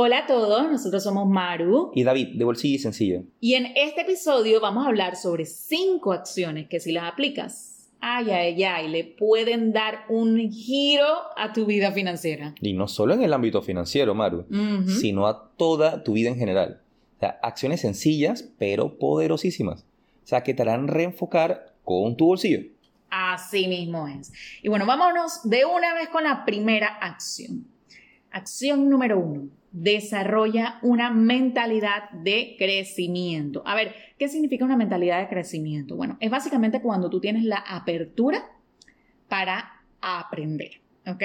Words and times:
Hola 0.00 0.18
a 0.18 0.26
todos, 0.26 0.70
nosotros 0.70 1.02
somos 1.02 1.26
Maru 1.26 1.90
y 1.92 2.04
David, 2.04 2.36
de 2.36 2.44
Bolsillo 2.44 2.76
y 2.76 2.78
Sencillo. 2.78 3.24
Y 3.40 3.54
en 3.54 3.66
este 3.74 4.02
episodio 4.02 4.60
vamos 4.60 4.86
a 4.86 4.90
hablar 4.90 5.16
sobre 5.16 5.44
cinco 5.44 6.12
acciones 6.12 6.68
que 6.68 6.78
si 6.78 6.92
las 6.92 7.12
aplicas, 7.12 7.90
ay, 7.98 8.30
ay, 8.30 8.62
ay, 8.62 8.88
le 8.90 9.02
pueden 9.02 9.72
dar 9.72 10.04
un 10.08 10.52
giro 10.52 11.04
a 11.36 11.52
tu 11.52 11.66
vida 11.66 11.90
financiera. 11.90 12.54
Y 12.60 12.74
no 12.74 12.86
solo 12.86 13.12
en 13.12 13.24
el 13.24 13.32
ámbito 13.32 13.60
financiero, 13.60 14.14
Maru, 14.14 14.46
sino 14.86 15.26
a 15.26 15.50
toda 15.56 16.04
tu 16.04 16.12
vida 16.12 16.28
en 16.28 16.36
general. 16.36 16.80
O 17.16 17.18
sea, 17.18 17.40
acciones 17.42 17.80
sencillas, 17.80 18.48
pero 18.56 19.00
poderosísimas. 19.00 19.80
O 20.22 20.28
sea, 20.28 20.44
que 20.44 20.54
te 20.54 20.62
harán 20.62 20.86
reenfocar 20.86 21.74
con 21.82 22.16
tu 22.16 22.26
bolsillo. 22.26 22.60
Así 23.10 23.66
mismo 23.66 24.06
es. 24.06 24.32
Y 24.62 24.68
bueno, 24.68 24.86
vámonos 24.86 25.40
de 25.42 25.64
una 25.64 25.92
vez 25.94 26.08
con 26.08 26.22
la 26.22 26.44
primera 26.44 26.86
acción. 26.86 27.66
Acción 28.30 28.88
número 28.88 29.18
uno 29.18 29.57
desarrolla 29.72 30.78
una 30.82 31.10
mentalidad 31.10 32.10
de 32.10 32.56
crecimiento. 32.58 33.62
A 33.66 33.74
ver, 33.74 33.94
¿qué 34.18 34.28
significa 34.28 34.64
una 34.64 34.76
mentalidad 34.76 35.20
de 35.20 35.28
crecimiento? 35.28 35.96
Bueno, 35.96 36.16
es 36.20 36.30
básicamente 36.30 36.80
cuando 36.80 37.10
tú 37.10 37.20
tienes 37.20 37.44
la 37.44 37.58
apertura 37.58 38.44
para 39.28 39.82
aprender, 40.00 40.80
¿ok? 41.06 41.22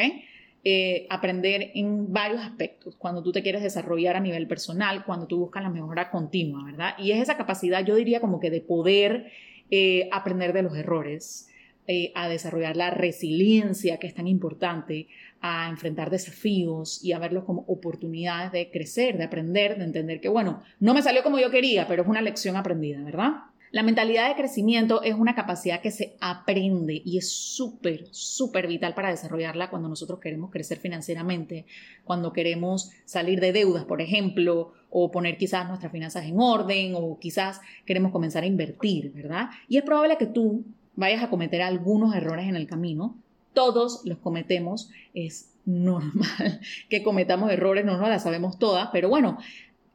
Eh, 0.66 1.08
aprender 1.10 1.72
en 1.76 2.14
varios 2.14 2.42
aspectos, 2.42 2.96
cuando 2.96 3.22
tú 3.22 3.32
te 3.34 3.44
quieres 3.44 3.64
desarrollar 3.64 4.16
a 4.16 4.22
nivel 4.22 4.48
personal, 4.48 5.04
cuando 5.04 5.28
tú 5.28 5.40
buscas 5.40 5.64
la 5.64 5.70
mejora 5.70 6.10
continua, 6.10 6.64
¿verdad? 6.64 6.96
Y 6.98 7.12
es 7.12 7.22
esa 7.22 7.36
capacidad, 7.36 7.86
yo 7.86 7.96
diría 7.96 8.22
como 8.22 8.40
que 8.40 8.50
de 8.50 8.62
poder 8.62 9.30
eh, 9.72 10.08
aprender 10.12 10.54
de 10.54 10.64
los 10.64 10.76
errores, 10.78 11.50
eh, 11.88 12.12
a 12.16 12.30
desarrollar 12.30 12.78
la 12.78 12.92
resiliencia 12.92 13.98
que 13.98 14.08
es 14.08 14.14
tan 14.14 14.28
importante, 14.28 15.08
a 15.42 15.68
enfrentar 15.70 16.10
desafíos 16.10 17.04
y 17.04 17.12
a 17.12 17.20
verlos 17.20 17.44
como 17.44 17.66
oportunidades 17.68 18.54
de 18.54 18.72
crecer, 18.72 19.18
de 19.18 19.26
aprender, 19.26 19.78
de 19.78 19.84
entender 19.84 20.22
que, 20.22 20.30
bueno, 20.30 20.64
no 20.80 20.94
me 20.94 21.02
salió 21.02 21.24
como 21.24 21.40
yo 21.40 21.52
quería, 21.52 21.86
pero 21.88 22.04
es 22.04 22.08
una 22.08 22.22
lección 22.22 22.56
aprendida, 22.56 23.04
¿verdad? 23.04 23.34
La 23.74 23.82
mentalidad 23.82 24.30
de 24.30 24.36
crecimiento 24.36 25.02
es 25.02 25.16
una 25.16 25.34
capacidad 25.34 25.82
que 25.82 25.90
se 25.90 26.16
aprende 26.22 27.02
y 27.04 27.18
es 27.18 27.30
súper, 27.32 28.06
súper 28.12 28.68
vital 28.68 28.94
para 28.94 29.10
desarrollarla 29.10 29.72
cuando 29.72 29.90
nosotros 29.90 30.20
queremos 30.20 30.52
crecer 30.52 30.78
financieramente, 30.78 31.66
cuando 32.04 32.32
queremos 32.32 32.92
salir 33.04 33.42
de 33.42 33.52
deudas, 33.52 33.84
por 33.86 34.00
ejemplo, 34.00 34.74
o 34.92 35.10
poner 35.10 35.38
quizás 35.38 35.68
nuestras 35.68 35.92
finanzas 35.92 36.24
en 36.26 36.40
orden, 36.40 36.94
o 36.96 37.18
quizás 37.20 37.62
queremos 37.84 38.12
comenzar 38.12 38.44
a 38.44 38.46
invertir, 38.46 39.12
¿verdad? 39.12 39.50
Y 39.68 39.78
es 39.78 39.84
probable 39.84 40.18
que 40.18 40.28
tú 40.28 40.64
vayas 40.96 41.24
a 41.24 41.30
cometer 41.30 41.62
algunos 41.62 42.16
errores 42.16 42.48
en 42.48 42.56
el 42.56 42.68
camino. 42.68 43.16
Todos 43.54 44.02
los 44.06 44.18
cometemos, 44.18 44.90
es 45.14 45.52
normal 45.66 46.60
que 46.90 47.04
cometamos 47.04 47.52
errores, 47.52 47.86
no 47.86 47.98
nos 47.98 48.10
las 48.10 48.24
sabemos 48.24 48.58
todas, 48.58 48.90
pero 48.92 49.10
bueno, 49.10 49.38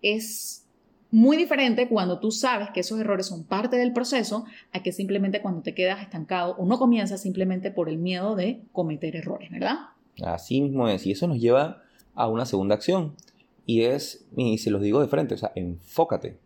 es 0.03 0.65
muy 1.11 1.37
diferente 1.37 1.89
cuando 1.89 2.21
tú 2.21 2.31
sabes 2.31 2.71
que 2.71 2.81
esos 2.81 3.01
errores 3.01 3.27
son 3.27 3.45
parte 3.45 3.77
del 3.77 3.93
proceso 3.93 4.45
a 4.73 4.83
que 4.83 4.93
simplemente 4.93 5.41
cuando 5.41 5.63
te 5.63 5.75
quedas 5.75 6.03
estancado 6.03 6.55
o 6.57 6.67
no 6.67 6.79
comienzas 6.79 7.23
simplemente 7.23 7.71
por 7.71 7.89
el 7.89 7.99
miedo 7.99 8.37
de 8.37 8.63
cometer 8.73 9.17
errores, 9.17 9.51
¿verdad? 9.51 9.79
Así 10.23 10.61
mismo 10.61 10.89
es, 10.89 11.07
y 11.07 11.13
eso 11.13 11.27
nos 11.27 11.39
lleva 11.39 11.83
a 12.15 12.29
una 12.29 12.45
segunda 12.45 12.75
acción, 12.75 13.15
y 13.65 13.83
es, 13.83 14.27
y 14.37 14.59
se 14.59 14.71
los 14.71 14.83
digo 14.83 15.01
de 15.01 15.09
frente, 15.09 15.35
o 15.35 15.39
sea, 15.39 15.53
enfócate. 15.55 16.39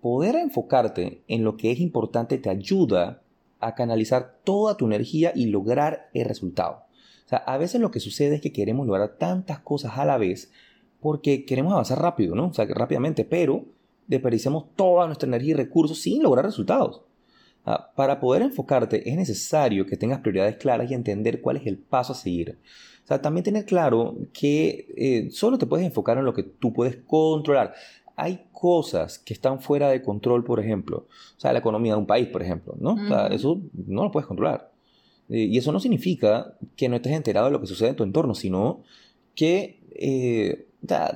Poder 0.00 0.36
enfocarte 0.36 1.22
en 1.28 1.44
lo 1.44 1.56
que 1.56 1.72
es 1.72 1.80
importante 1.80 2.38
te 2.38 2.50
ayuda 2.50 3.22
a 3.60 3.74
canalizar 3.74 4.38
toda 4.44 4.76
tu 4.76 4.86
energía 4.86 5.32
y 5.34 5.46
lograr 5.46 6.08
el 6.14 6.26
resultado. 6.26 6.84
O 7.24 7.28
sea, 7.28 7.38
a 7.38 7.58
veces 7.58 7.80
lo 7.80 7.90
que 7.90 8.00
sucede 8.00 8.36
es 8.36 8.40
que 8.40 8.52
queremos 8.52 8.86
lograr 8.86 9.16
tantas 9.18 9.58
cosas 9.60 9.98
a 9.98 10.04
la 10.04 10.18
vez 10.18 10.52
porque 11.00 11.44
queremos 11.44 11.72
avanzar 11.72 12.00
rápido, 12.00 12.34
¿no? 12.34 12.48
O 12.48 12.54
sea, 12.54 12.66
rápidamente, 12.66 13.24
pero 13.24 13.64
desperdiciamos 14.06 14.66
toda 14.76 15.06
nuestra 15.06 15.26
energía 15.26 15.50
y 15.52 15.54
recursos 15.54 16.00
sin 16.00 16.22
lograr 16.22 16.44
resultados. 16.44 17.02
para 17.96 18.20
poder 18.20 18.42
enfocarte 18.42 19.10
es 19.10 19.16
necesario 19.16 19.86
que 19.86 19.96
tengas 19.96 20.20
prioridades 20.20 20.56
claras 20.56 20.88
y 20.88 20.94
entender 20.94 21.40
cuál 21.40 21.56
es 21.56 21.66
el 21.66 21.78
paso 21.78 22.12
a 22.12 22.16
seguir. 22.16 22.58
O 23.02 23.06
sea, 23.08 23.20
también 23.20 23.42
tener 23.42 23.64
claro 23.64 24.16
que 24.32 24.86
eh, 24.96 25.28
solo 25.32 25.58
te 25.58 25.66
puedes 25.66 25.84
enfocar 25.84 26.18
en 26.18 26.24
lo 26.24 26.32
que 26.32 26.44
tú 26.44 26.72
puedes 26.72 26.96
controlar 26.96 27.74
hay 28.16 28.46
cosas 28.50 29.18
que 29.18 29.34
están 29.34 29.60
fuera 29.60 29.90
de 29.90 30.02
control, 30.02 30.42
por 30.42 30.58
ejemplo. 30.58 31.06
O 31.36 31.40
sea, 31.40 31.52
la 31.52 31.58
economía 31.58 31.92
de 31.92 31.98
un 31.98 32.06
país, 32.06 32.26
por 32.28 32.42
ejemplo, 32.42 32.74
¿no? 32.80 32.94
o 32.94 33.08
sea, 33.08 33.26
eso 33.28 33.60
no 33.86 34.04
lo 34.04 34.10
puedes 34.10 34.26
controlar. 34.26 34.72
Eh, 35.28 35.44
y 35.50 35.58
eso 35.58 35.70
no 35.70 35.80
significa 35.80 36.54
que 36.76 36.88
no 36.88 36.96
estés 36.96 37.12
enterado 37.12 37.46
de 37.46 37.52
lo 37.52 37.60
que 37.60 37.66
sucede 37.66 37.90
en 37.90 37.96
tu 37.96 38.04
entorno, 38.04 38.34
sino 38.34 38.82
que 39.34 39.80
eh, 39.94 40.66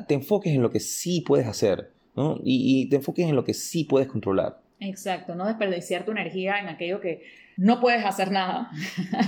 te 0.07 0.15
enfoques 0.15 0.53
en 0.53 0.63
lo 0.63 0.71
que 0.71 0.81
sí 0.81 1.23
puedes 1.23 1.47
hacer, 1.47 1.93
¿no? 2.15 2.39
Y, 2.45 2.83
y 2.83 2.89
te 2.89 2.97
enfoques 2.97 3.27
en 3.27 3.37
lo 3.37 3.45
que 3.45 3.55
sí 3.55 3.85
puedes 3.85 4.09
controlar. 4.09 4.61
Exacto, 4.79 5.35
no 5.35 5.47
desperdiciar 5.47 6.05
tu 6.05 6.11
energía 6.11 6.59
en 6.59 6.69
aquello 6.69 7.01
que 7.01 7.23
no 7.57 7.81
puedes 7.81 8.05
hacer 8.05 8.31
nada. 8.31 8.71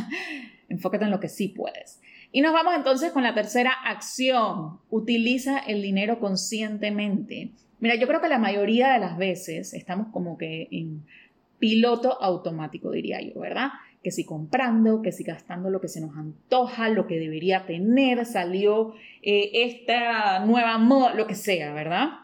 Enfócate 0.68 1.04
en 1.04 1.10
lo 1.10 1.20
que 1.20 1.28
sí 1.28 1.48
puedes. 1.48 2.01
Y 2.32 2.40
nos 2.40 2.54
vamos 2.54 2.74
entonces 2.74 3.12
con 3.12 3.22
la 3.22 3.34
tercera 3.34 3.70
acción. 3.70 4.80
Utiliza 4.90 5.58
el 5.58 5.82
dinero 5.82 6.18
conscientemente. 6.18 7.50
Mira, 7.78 7.94
yo 7.96 8.06
creo 8.06 8.22
que 8.22 8.28
la 8.28 8.38
mayoría 8.38 8.92
de 8.92 9.00
las 9.00 9.18
veces 9.18 9.74
estamos 9.74 10.08
como 10.08 10.38
que 10.38 10.68
en 10.70 11.04
piloto 11.58 12.20
automático, 12.22 12.90
diría 12.90 13.20
yo, 13.20 13.38
¿verdad? 13.38 13.68
Que 14.02 14.10
si 14.10 14.24
comprando, 14.24 15.02
que 15.02 15.12
si 15.12 15.24
gastando 15.24 15.68
lo 15.68 15.80
que 15.80 15.88
se 15.88 16.00
nos 16.00 16.16
antoja, 16.16 16.88
lo 16.88 17.06
que 17.06 17.18
debería 17.18 17.66
tener, 17.66 18.24
salió 18.24 18.94
eh, 19.22 19.50
esta 19.52 20.44
nueva 20.44 20.78
moda, 20.78 21.14
lo 21.14 21.26
que 21.26 21.34
sea, 21.34 21.72
¿verdad? 21.72 22.21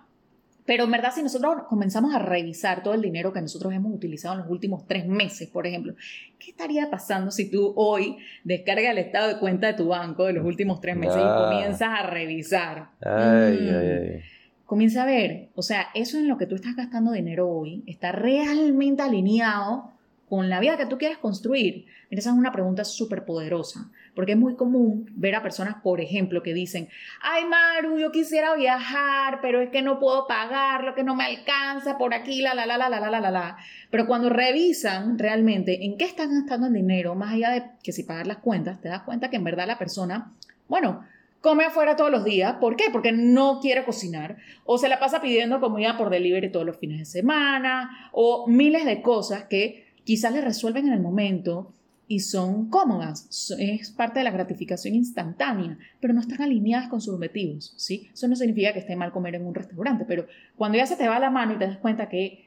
Pero 0.68 0.84
en 0.84 0.90
verdad, 0.90 1.12
si 1.14 1.22
nosotros 1.22 1.62
comenzamos 1.66 2.14
a 2.14 2.18
revisar 2.18 2.82
todo 2.82 2.92
el 2.92 3.00
dinero 3.00 3.32
que 3.32 3.40
nosotros 3.40 3.72
hemos 3.72 3.90
utilizado 3.90 4.34
en 4.34 4.40
los 4.40 4.50
últimos 4.50 4.86
tres 4.86 5.06
meses, 5.06 5.48
por 5.48 5.66
ejemplo, 5.66 5.94
¿qué 6.38 6.50
estaría 6.50 6.90
pasando 6.90 7.30
si 7.30 7.50
tú 7.50 7.72
hoy 7.74 8.18
descargas 8.44 8.90
el 8.90 8.98
estado 8.98 9.28
de 9.28 9.38
cuenta 9.38 9.68
de 9.68 9.72
tu 9.72 9.88
banco 9.88 10.26
de 10.26 10.34
los 10.34 10.44
últimos 10.44 10.82
tres 10.82 10.94
meses 10.94 11.16
y 11.16 11.24
ah. 11.24 11.48
comienzas 11.48 11.88
a 11.88 12.02
revisar? 12.02 12.90
Mm. 13.00 14.18
Comienza 14.66 15.04
a 15.04 15.06
ver, 15.06 15.48
o 15.54 15.62
sea, 15.62 15.86
eso 15.94 16.18
en 16.18 16.28
lo 16.28 16.36
que 16.36 16.44
tú 16.44 16.56
estás 16.56 16.76
gastando 16.76 17.12
dinero 17.12 17.48
hoy 17.48 17.82
está 17.86 18.12
realmente 18.12 19.00
alineado 19.00 19.92
con 20.28 20.48
la 20.48 20.60
vida 20.60 20.76
que 20.76 20.86
tú 20.86 20.98
quieres 20.98 21.18
construir? 21.18 21.86
Esa 22.10 22.30
es 22.30 22.36
una 22.36 22.52
pregunta 22.52 22.84
súper 22.84 23.24
poderosa, 23.24 23.90
porque 24.14 24.32
es 24.32 24.38
muy 24.38 24.56
común 24.56 25.10
ver 25.14 25.34
a 25.34 25.42
personas, 25.42 25.76
por 25.82 26.00
ejemplo, 26.00 26.42
que 26.42 26.54
dicen, 26.54 26.88
ay 27.20 27.44
Maru, 27.44 27.98
yo 27.98 28.12
quisiera 28.12 28.54
viajar, 28.54 29.40
pero 29.42 29.60
es 29.60 29.70
que 29.70 29.82
no 29.82 29.98
puedo 29.98 30.26
pagar, 30.26 30.84
lo 30.84 30.94
que 30.94 31.04
no 31.04 31.14
me 31.14 31.24
alcanza 31.24 31.98
por 31.98 32.14
aquí, 32.14 32.40
la, 32.40 32.54
la, 32.54 32.66
la, 32.66 32.78
la, 32.78 32.88
la, 32.88 33.00
la, 33.00 33.20
la, 33.20 33.30
la. 33.30 33.56
Pero 33.90 34.06
cuando 34.06 34.30
revisan 34.30 35.18
realmente 35.18 35.84
en 35.84 35.96
qué 35.98 36.04
están 36.04 36.32
gastando 36.32 36.66
el 36.66 36.72
dinero, 36.72 37.14
más 37.14 37.34
allá 37.34 37.50
de 37.50 37.64
que 37.82 37.92
si 37.92 38.04
pagar 38.04 38.26
las 38.26 38.38
cuentas, 38.38 38.80
te 38.80 38.88
das 38.88 39.02
cuenta 39.02 39.30
que 39.30 39.36
en 39.36 39.44
verdad 39.44 39.66
la 39.66 39.78
persona, 39.78 40.32
bueno, 40.68 41.04
come 41.40 41.64
afuera 41.64 41.96
todos 41.96 42.10
los 42.10 42.24
días. 42.24 42.54
¿Por 42.60 42.76
qué? 42.76 42.84
Porque 42.92 43.12
no 43.12 43.60
quiere 43.60 43.84
cocinar. 43.84 44.36
O 44.64 44.78
se 44.78 44.88
la 44.88 44.98
pasa 44.98 45.20
pidiendo 45.20 45.60
comida 45.60 45.96
por 45.96 46.10
delivery 46.10 46.50
todos 46.50 46.66
los 46.66 46.78
fines 46.78 46.98
de 46.98 47.04
semana. 47.04 48.10
O 48.12 48.46
miles 48.48 48.84
de 48.84 49.02
cosas 49.02 49.44
que 49.44 49.87
quizás 50.08 50.32
le 50.32 50.40
resuelven 50.40 50.86
en 50.86 50.94
el 50.94 51.00
momento 51.00 51.70
y 52.06 52.20
son 52.20 52.70
cómodas, 52.70 53.52
es 53.58 53.90
parte 53.90 54.20
de 54.20 54.24
la 54.24 54.30
gratificación 54.30 54.94
instantánea, 54.94 55.76
pero 56.00 56.14
no 56.14 56.20
están 56.20 56.40
alineadas 56.40 56.88
con 56.88 57.02
sus 57.02 57.12
objetivos, 57.12 57.74
¿sí? 57.76 58.08
Eso 58.14 58.26
no 58.26 58.34
significa 58.34 58.72
que 58.72 58.78
esté 58.78 58.96
mal 58.96 59.12
comer 59.12 59.34
en 59.34 59.44
un 59.44 59.54
restaurante, 59.54 60.06
pero 60.08 60.26
cuando 60.56 60.78
ya 60.78 60.86
se 60.86 60.96
te 60.96 61.06
va 61.06 61.18
la 61.18 61.28
mano 61.28 61.52
y 61.52 61.58
te 61.58 61.66
das 61.66 61.76
cuenta 61.76 62.08
que 62.08 62.42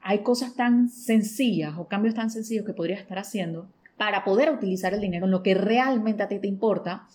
hay 0.00 0.20
cosas 0.20 0.54
tan 0.54 0.88
sencillas 0.88 1.74
o 1.76 1.86
cambios 1.86 2.14
tan 2.14 2.30
sencillos 2.30 2.64
que 2.64 2.72
podrías 2.72 3.00
estar 3.00 3.18
haciendo 3.18 3.68
para 3.98 4.24
poder 4.24 4.50
utilizar 4.50 4.94
el 4.94 5.02
dinero 5.02 5.26
en 5.26 5.32
lo 5.32 5.42
que 5.42 5.52
realmente 5.52 6.22
a 6.22 6.28
ti 6.28 6.38
te 6.38 6.48
importa, 6.48 7.08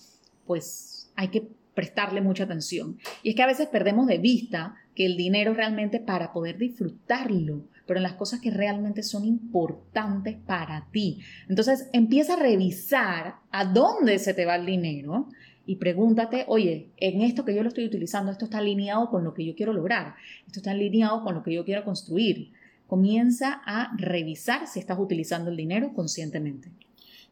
pues 0.46 1.10
hay 1.16 1.30
que 1.30 1.48
prestarle 1.74 2.22
mucha 2.22 2.44
atención. 2.44 3.00
Y 3.24 3.30
es 3.30 3.36
que 3.36 3.42
a 3.42 3.48
veces 3.48 3.68
perdemos 3.68 4.06
de 4.06 4.20
vista 4.20 4.76
que 4.94 5.08
el 5.08 5.18
dinero 5.18 5.56
realmente 5.56 6.00
para 6.00 6.34
poder 6.34 6.60
disfrutarlo, 6.60 7.64
pero 7.88 8.00
en 8.00 8.04
las 8.04 8.14
cosas 8.14 8.42
que 8.42 8.52
realmente 8.52 9.02
son 9.02 9.26
importantes 9.26 10.36
para 10.46 10.88
ti. 10.92 11.20
Entonces 11.50 11.90
empieza 11.94 12.34
a 12.34 12.40
revisar 12.40 13.38
a 13.50 13.66
dónde 13.66 14.20
se 14.20 14.34
te 14.34 14.46
va 14.46 14.58
el 14.58 14.66
dinero 14.66 15.28
y 15.66 15.78
pregúntate, 15.78 16.46
oye, 16.48 16.92
en 16.98 17.22
esto 17.22 17.44
que 17.44 17.56
yo 17.56 17.64
lo 17.64 17.70
estoy 17.70 17.86
utilizando, 17.86 18.32
esto 18.32 18.46
está 18.46 18.60
alineado 18.60 19.10
con 19.10 19.24
lo 19.24 19.34
que 19.34 19.46
yo 19.46 19.56
quiero 19.56 19.74
lograr, 19.74 20.16
esto 20.46 20.60
está 20.60 20.72
alineado 20.72 21.24
con 21.24 21.36
lo 21.36 21.44
que 21.44 21.54
yo 21.54 21.66
quiero 21.66 21.84
construir. 21.84 22.52
comienza 22.88 23.62
a 23.66 23.94
revisar 23.98 24.66
si 24.66 24.80
estás 24.80 24.98
utilizando 24.98 25.52
el 25.52 25.58
dinero 25.58 25.92
conscientemente. 25.94 26.70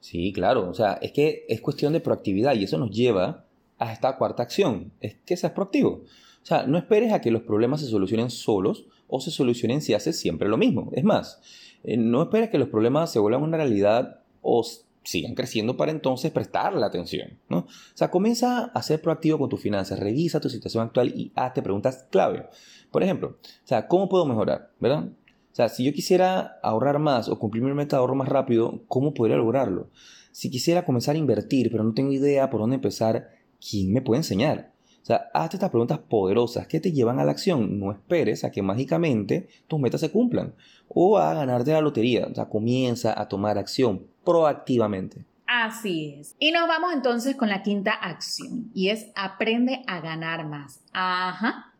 Sí, 0.02 0.34
claro, 0.34 0.69
o 0.69 0.74
sea, 0.74 1.00
es 1.02 1.13
que 1.13 1.46
es 1.48 1.62
cuestión 1.62 1.94
de 1.94 2.02
proactividad 2.02 2.54
y 2.56 2.66
eso 2.66 2.78
nos 2.78 2.92
lleva 2.92 3.46
a 3.80 3.94
esta 3.94 4.18
cuarta 4.18 4.44
acción, 4.44 4.92
es 5.00 5.16
que 5.25 5.38
seas 5.38 5.54
proactivo. 5.54 6.04
O 6.44 6.46
sea, 6.46 6.68
no 6.68 6.78
esperes 6.78 7.12
a 7.13 7.22
que 7.22 7.31
los 7.31 7.42
problemas 7.42 7.81
se 7.81 7.88
solucionen 7.88 8.30
solos 8.30 8.86
o 9.07 9.19
se 9.22 9.31
solucionen 9.31 9.81
si 9.81 9.94
haces 9.94 10.19
siempre 10.19 10.50
lo 10.50 10.57
mismo. 10.57 10.90
Es 10.94 11.04
más, 11.04 11.42
eh, 11.84 11.98
no 11.98 12.24
esperes 12.24 12.50
que 12.50 12.57
los 12.57 12.69
problemas 12.69 13.12
se 13.12 13.19
vuelvan 13.19 13.44
una 13.44 13.57
realidad 13.57 14.22
o 14.42 14.63
sigan 15.04 15.36
creciendo 15.36 15.78
para 15.78 15.92
entonces 15.92 16.31
prestarle 16.31 16.84
atención. 16.86 17.38
¿no? 17.50 17.60
O 17.60 17.68
sea, 17.94 18.12
comienza 18.12 18.66
a 18.66 18.81
ser 18.81 19.02
proactivo 19.02 19.38
con 19.38 19.50
tus 19.50 19.62
finanzas, 19.62 20.00
revisa 20.00 20.40
tu 20.40 20.50
situación 20.50 20.84
actual 20.84 21.13
y 21.16 21.31
hazte 21.36 21.62
preguntas 21.62 22.06
clave. 22.10 22.48
Por 22.92 23.04
ejemplo, 23.04 23.38
o 23.42 23.68
sea, 23.68 23.88
¿cómo 23.88 24.10
puedo 24.10 24.25
mejorar? 24.25 24.72
¿Verdad? 24.80 25.10
O 25.52 25.56
sea, 25.56 25.69
si 25.69 25.86
yo 25.86 25.94
quisiera 25.94 26.60
ahorrar 26.63 27.00
más 27.00 27.30
o 27.30 27.40
cumplir 27.40 27.63
mi 27.63 27.74
meta 27.74 27.96
de 27.96 28.02
ahorro 28.02 28.16
más 28.16 28.28
rápido, 28.28 28.81
¿cómo 28.88 29.13
podría 29.13 29.38
lograrlo? 29.38 29.90
Si 30.31 30.50
quisiera 30.50 30.84
comenzar 30.84 31.16
a 31.16 31.19
invertir, 31.19 31.72
pero 31.72 31.84
no 31.84 31.94
tengo 31.94 32.12
idea 32.12 32.50
por 32.50 32.60
dónde 32.60 32.75
empezar, 32.75 33.30
¿quién 33.62 33.94
me 33.94 34.02
puede 34.02 34.19
enseñar? 34.19 34.74
O 35.06 35.07
sea, 35.07 35.30
hazte 35.36 35.57
estas 35.57 35.69
preguntas 35.69 36.00
poderosas 36.00 36.66
que 36.66 36.80
te 36.80 36.92
llevan 36.92 37.19
a 37.19 37.24
la 37.24 37.30
acción. 37.30 37.80
No 37.80 37.92
esperes 37.92 38.44
a 38.44 38.50
que 38.50 38.63
mágicamente 38.63 39.48
tus 39.68 39.80
metas 39.80 40.02
se 40.02 40.10
cumplan 40.10 40.56
o 40.88 41.19
a 41.19 41.31
ganarte 41.36 41.74
la 41.74 41.81
lotería. 41.81 42.25
O 42.25 42.34
sea, 42.34 42.46
comienza 42.46 43.13
a 43.22 43.28
tomar 43.28 43.60
acción 43.60 44.07
proactivamente. 44.24 45.24
Así 45.46 46.16
es. 46.19 46.36
Y 46.40 46.52
nos 46.52 46.68
vamos 46.68 46.92
entonces 46.92 47.36
con 47.36 47.50
la 47.50 47.62
quinta 47.62 47.92
acción 47.92 48.72
y 48.74 48.90
es 48.90 49.12
aprende 49.16 49.84
a 49.86 50.00
ganar 50.00 50.48
más. 50.48 50.81
Ajá. 50.92 51.72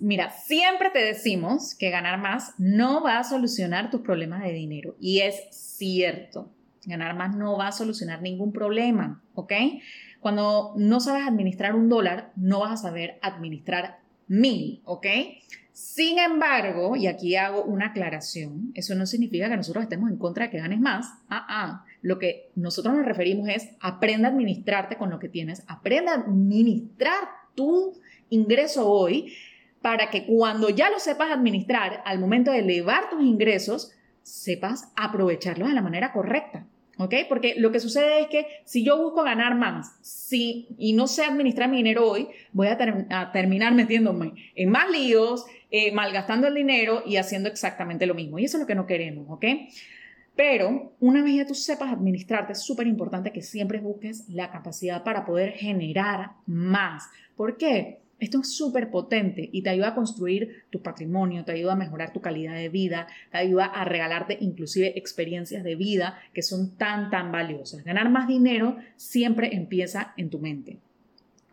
Mira, 0.00 0.30
siempre 0.30 0.90
te 0.90 0.98
decimos 0.98 1.76
que 1.76 1.90
ganar 1.90 2.18
más 2.18 2.54
no 2.58 3.04
va 3.04 3.20
a 3.20 3.24
solucionar 3.24 3.92
tus 3.92 4.00
problemas 4.00 4.42
de 4.42 4.52
dinero 4.52 4.96
y 4.98 5.20
es 5.20 5.36
cierto. 5.52 6.50
Ganar 6.86 7.14
más 7.14 7.36
no 7.36 7.56
va 7.56 7.68
a 7.68 7.72
solucionar 7.72 8.20
ningún 8.20 8.52
problema, 8.52 9.22
¿ok? 9.36 9.52
Cuando 10.24 10.72
no 10.76 11.00
sabes 11.00 11.28
administrar 11.28 11.74
un 11.74 11.90
dólar, 11.90 12.32
no 12.34 12.60
vas 12.60 12.72
a 12.72 12.76
saber 12.78 13.18
administrar 13.20 13.98
mil, 14.26 14.80
¿ok? 14.86 15.06
Sin 15.70 16.18
embargo, 16.18 16.96
y 16.96 17.08
aquí 17.08 17.36
hago 17.36 17.62
una 17.62 17.88
aclaración, 17.88 18.72
eso 18.74 18.94
no 18.94 19.04
significa 19.04 19.50
que 19.50 19.56
nosotros 19.58 19.82
estemos 19.82 20.10
en 20.10 20.16
contra 20.16 20.46
de 20.46 20.50
que 20.50 20.60
ganes 20.60 20.80
más. 20.80 21.12
Ah, 21.28 21.44
ah. 21.46 21.84
Lo 22.00 22.18
que 22.18 22.48
nosotros 22.54 22.94
nos 22.94 23.04
referimos 23.04 23.50
es 23.50 23.68
aprenda 23.80 24.28
a 24.28 24.30
administrarte 24.30 24.96
con 24.96 25.10
lo 25.10 25.18
que 25.18 25.28
tienes, 25.28 25.62
aprenda 25.66 26.12
a 26.12 26.20
administrar 26.20 27.24
tu 27.54 27.92
ingreso 28.30 28.88
hoy 28.88 29.30
para 29.82 30.08
que 30.08 30.24
cuando 30.24 30.70
ya 30.70 30.88
lo 30.88 31.00
sepas 31.00 31.32
administrar, 31.32 32.02
al 32.06 32.18
momento 32.18 32.50
de 32.50 32.60
elevar 32.60 33.10
tus 33.10 33.22
ingresos, 33.22 33.92
sepas 34.22 34.90
aprovecharlos 34.96 35.68
de 35.68 35.74
la 35.74 35.82
manera 35.82 36.14
correcta. 36.14 36.66
¿Ok? 36.98 37.14
Porque 37.28 37.54
lo 37.56 37.72
que 37.72 37.80
sucede 37.80 38.20
es 38.20 38.26
que 38.28 38.46
si 38.64 38.84
yo 38.84 38.96
busco 39.02 39.22
ganar 39.22 39.56
más 39.56 39.96
si, 40.00 40.68
y 40.78 40.92
no 40.92 41.06
sé 41.06 41.24
administrar 41.24 41.68
mi 41.68 41.78
dinero 41.78 42.08
hoy, 42.08 42.28
voy 42.52 42.68
a, 42.68 42.78
terminar 43.32 43.74
metiéndome 43.74 44.32
en 44.54 44.70
más 44.70 44.90
líos, 44.90 45.44
eh, 45.70 45.92
malgastando 45.92 46.46
el 46.46 46.54
dinero 46.54 47.02
y 47.04 47.16
haciendo 47.16 47.48
exactamente 47.48 48.06
lo 48.06 48.14
mismo. 48.14 48.38
Y 48.38 48.44
eso 48.44 48.58
es 48.58 48.60
lo 48.60 48.66
que 48.66 48.74
no 48.74 48.86
queremos, 48.86 49.26
¿ok? 49.28 49.44
Pero 50.36 50.94
una 51.00 51.22
vez 51.22 51.36
ya 51.36 51.46
tú 51.46 51.54
sepas 51.54 51.92
administrarte, 51.92 52.52
es 52.52 52.62
súper 52.62 52.86
importante 52.86 53.32
que 53.32 53.42
siempre 53.42 53.80
busques 53.80 54.28
la 54.28 54.50
capacidad 54.50 55.04
para 55.04 55.24
poder 55.24 55.52
generar 55.52 56.32
más. 56.46 57.08
¿Por 57.36 57.56
qué? 57.56 58.03
Esto 58.24 58.40
es 58.40 58.56
súper 58.56 58.90
potente 58.90 59.50
y 59.52 59.60
te 59.60 59.68
ayuda 59.68 59.88
a 59.88 59.94
construir 59.94 60.64
tu 60.70 60.80
patrimonio, 60.80 61.44
te 61.44 61.52
ayuda 61.52 61.74
a 61.74 61.76
mejorar 61.76 62.14
tu 62.14 62.22
calidad 62.22 62.54
de 62.54 62.70
vida, 62.70 63.06
te 63.30 63.36
ayuda 63.36 63.66
a 63.66 63.84
regalarte 63.84 64.38
inclusive 64.40 64.98
experiencias 64.98 65.62
de 65.62 65.74
vida 65.74 66.18
que 66.32 66.40
son 66.40 66.74
tan, 66.78 67.10
tan 67.10 67.30
valiosas. 67.30 67.84
Ganar 67.84 68.08
más 68.08 68.26
dinero 68.26 68.78
siempre 68.96 69.54
empieza 69.54 70.14
en 70.16 70.30
tu 70.30 70.38
mente. 70.38 70.78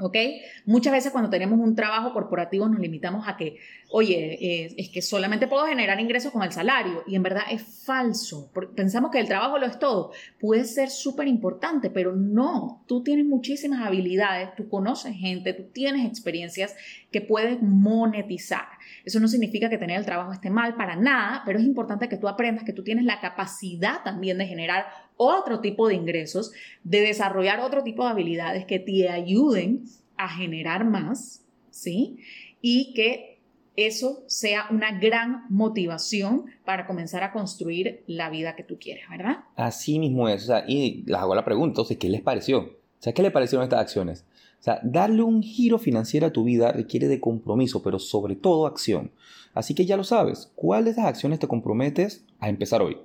¿Ok? 0.01 0.17
Muchas 0.65 0.93
veces 0.93 1.11
cuando 1.11 1.29
tenemos 1.29 1.59
un 1.59 1.75
trabajo 1.75 2.11
corporativo 2.11 2.67
nos 2.67 2.79
limitamos 2.79 3.27
a 3.27 3.37
que, 3.37 3.57
oye, 3.89 4.65
es, 4.77 4.89
que 4.89 5.01
solamente 5.01 5.47
puedo 5.47 5.65
generar 5.65 5.99
ingresos 5.99 6.31
con 6.31 6.43
el 6.43 6.51
salario 6.51 7.03
y 7.07 7.15
en 7.15 7.23
verdad 7.23 7.43
es 7.51 7.61
falso. 7.61 8.51
Pensamos 8.75 9.11
que 9.11 9.19
el 9.19 9.27
trabajo 9.27 9.57
lo 9.59 9.67
es 9.67 9.77
todo. 9.79 10.11
Puede 10.39 10.65
ser 10.65 10.89
súper 10.89 11.27
importante, 11.27 11.89
pero 11.89 12.15
no. 12.15 12.83
Tú 12.87 13.03
tienes 13.03 13.25
muchísimas 13.25 13.85
habilidades, 13.85 14.55
tú 14.55 14.67
conoces 14.67 15.15
gente, 15.15 15.53
tú 15.53 15.63
tienes 15.71 16.05
experiencias 16.05 16.75
que 17.11 17.21
puedes 17.21 17.61
monetizar. 17.61 18.67
Eso 19.03 19.19
no 19.19 19.27
significa 19.27 19.69
que 19.69 19.77
tener 19.77 19.99
el 19.99 20.05
trabajo 20.05 20.31
esté 20.31 20.49
mal 20.49 20.75
para 20.75 20.95
nada, 20.95 21.43
pero 21.45 21.59
es 21.59 21.65
importante 21.65 22.07
que 22.07 22.17
tú 22.17 22.27
aprendas 22.27 22.63
que 22.63 22.73
tú 22.73 22.83
tienes 22.83 23.05
la 23.05 23.19
capacidad 23.19 24.03
también 24.03 24.37
de 24.37 24.47
generar 24.47 24.85
otro 25.17 25.59
tipo 25.59 25.87
de 25.87 25.95
ingresos, 25.95 26.53
de 26.83 27.01
desarrollar 27.01 27.59
otro 27.59 27.83
tipo 27.83 28.05
de 28.05 28.11
habilidades 28.11 28.65
que 28.65 28.79
te 28.79 29.09
ayuden 29.09 29.83
a 30.17 30.29
generar 30.29 30.85
más, 30.85 31.45
¿sí? 31.69 32.17
Y 32.61 32.93
que 32.93 33.39
eso 33.75 34.23
sea 34.27 34.67
una 34.69 34.99
gran 34.99 35.45
motivación 35.49 36.45
para 36.65 36.87
comenzar 36.87 37.23
a 37.23 37.31
construir 37.31 38.03
la 38.07 38.29
vida 38.29 38.55
que 38.55 38.63
tú 38.63 38.77
quieres, 38.79 39.05
¿verdad? 39.09 39.39
Así 39.55 39.99
mismo 39.99 40.29
es. 40.29 40.43
O 40.43 40.47
sea, 40.47 40.65
y 40.67 41.03
les 41.05 41.17
hago 41.17 41.35
la 41.35 41.45
pregunta, 41.45 41.81
¿qué 41.99 42.09
les 42.09 42.21
pareció? 42.21 42.59
O 42.59 43.03
sea, 43.03 43.13
¿qué 43.13 43.21
les 43.21 43.31
parecieron 43.31 43.63
estas 43.63 43.79
acciones? 43.79 44.25
O 44.61 44.63
sea, 44.63 44.79
darle 44.83 45.23
un 45.23 45.41
giro 45.41 45.79
financiero 45.79 46.27
a 46.27 46.31
tu 46.31 46.43
vida 46.43 46.71
requiere 46.71 47.07
de 47.07 47.19
compromiso, 47.19 47.81
pero 47.81 47.97
sobre 47.97 48.35
todo 48.35 48.67
acción. 48.67 49.09
Así 49.55 49.73
que 49.73 49.87
ya 49.87 49.97
lo 49.97 50.03
sabes, 50.03 50.51
¿cuál 50.53 50.83
de 50.83 50.91
estas 50.91 51.05
acciones 51.05 51.39
te 51.39 51.47
comprometes 51.47 52.23
a 52.39 52.47
empezar 52.47 52.83
hoy? 52.83 52.99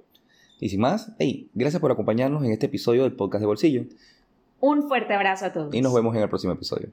Y 0.61 0.69
sin 0.69 0.81
más, 0.81 1.13
hey, 1.19 1.49
gracias 1.55 1.81
por 1.81 1.91
acompañarnos 1.91 2.45
en 2.45 2.53
este 2.53 2.67
episodio 2.67 3.05
del 3.05 3.13
podcast 3.13 3.41
de 3.41 3.47
Bolsillo. 3.47 3.85
Un 4.61 4.87
fuerte 4.87 5.15
abrazo 5.15 5.47
a 5.47 5.53
todos. 5.55 5.75
Y 5.75 5.81
nos 5.81 5.95
vemos 5.95 6.15
en 6.15 6.23
el 6.23 6.29
próximo 6.29 6.53
episodio. 6.53 6.91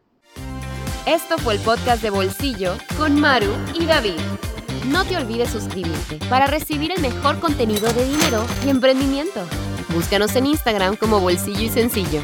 Esto 1.05 1.37
fue 1.39 1.55
el 1.55 1.59
podcast 1.59 2.01
de 2.01 2.09
Bolsillo 2.09 2.75
con 2.97 3.19
Maru 3.19 3.51
y 3.77 3.85
David. 3.85 4.19
No 4.89 5.03
te 5.03 5.17
olvides 5.17 5.49
suscribirte 5.49 6.19
para 6.29 6.47
recibir 6.47 6.93
el 6.93 7.01
mejor 7.01 7.41
contenido 7.41 7.91
de 7.91 8.05
dinero 8.05 8.45
y 8.65 8.69
emprendimiento. 8.69 9.41
Búscanos 9.93 10.37
en 10.37 10.45
Instagram 10.45 10.95
como 10.95 11.19
Bolsillo 11.19 11.63
y 11.63 11.69
Sencillo. 11.69 12.21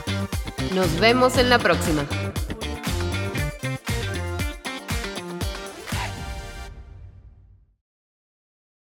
Nos 0.74 1.00
vemos 1.01 1.38
en 1.38 1.50
la 1.50 1.59
próxima. 1.59 2.06